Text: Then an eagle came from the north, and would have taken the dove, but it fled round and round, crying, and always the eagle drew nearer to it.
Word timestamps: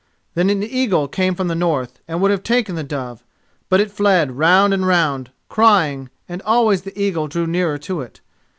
Then 0.33 0.49
an 0.49 0.63
eagle 0.63 1.07
came 1.07 1.35
from 1.35 1.47
the 1.47 1.53
north, 1.53 1.99
and 2.07 2.19
would 2.23 2.31
have 2.31 2.41
taken 2.41 2.73
the 2.73 2.81
dove, 2.83 3.23
but 3.69 3.79
it 3.79 3.91
fled 3.91 4.31
round 4.35 4.73
and 4.73 4.87
round, 4.87 5.29
crying, 5.47 6.09
and 6.27 6.41
always 6.41 6.81
the 6.81 6.99
eagle 6.99 7.27
drew 7.27 7.45
nearer 7.45 7.77
to 7.77 8.01
it. 8.01 8.19